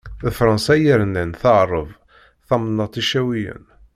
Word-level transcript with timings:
D 0.23 0.25
Fransa 0.37 0.71
i 0.77 0.81
yernan 0.85 1.31
tɛerreb 1.41 1.89
tamennaṭ 2.47 2.93
Icawiyen. 3.01 3.63